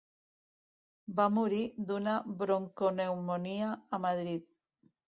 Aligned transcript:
Va 1.19 1.27
morir 1.35 1.59
d'una 1.91 2.17
broncopneumònia 2.41 3.73
a 3.99 4.05
Madrid. 4.11 4.53